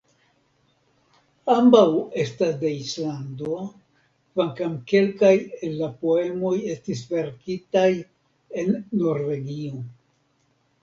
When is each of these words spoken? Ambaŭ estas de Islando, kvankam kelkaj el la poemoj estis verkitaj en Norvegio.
Ambaŭ 1.55 1.81
estas 2.21 2.55
de 2.63 2.71
Islando, 2.77 3.57
kvankam 4.33 4.79
kelkaj 4.93 5.33
el 5.69 5.79
la 5.83 5.89
poemoj 6.05 6.57
estis 6.77 7.07
verkitaj 7.15 7.89
en 8.65 8.77
Norvegio. 9.05 9.83